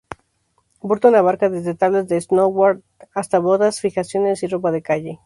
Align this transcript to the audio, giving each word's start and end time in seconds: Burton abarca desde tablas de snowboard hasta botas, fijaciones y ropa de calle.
Burton 0.81 1.13
abarca 1.13 1.47
desde 1.51 1.75
tablas 1.75 2.07
de 2.07 2.19
snowboard 2.19 2.81
hasta 3.13 3.37
botas, 3.37 3.81
fijaciones 3.81 4.41
y 4.41 4.47
ropa 4.47 4.71
de 4.71 4.81
calle. 4.81 5.19